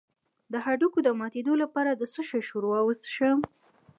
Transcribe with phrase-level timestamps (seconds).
[0.51, 3.39] د هډوکو د ماتیدو لپاره د څه شي ښوروا وڅښم؟